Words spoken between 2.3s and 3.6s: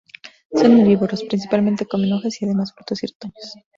y además frutos y retoños.